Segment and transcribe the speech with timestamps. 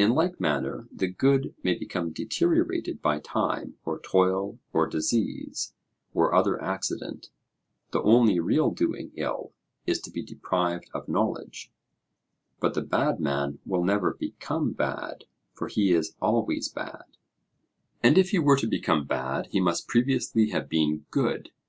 [0.00, 5.74] In like manner the good may become deteriorated by time, or toil, or disease,
[6.12, 7.28] or other accident
[7.92, 9.52] (the only real doing ill
[9.86, 11.70] is to be deprived of knowledge),
[12.58, 17.04] but the bad man will never become bad, for he is always bad;
[18.02, 21.50] and if he were to become bad, he must previously have been good.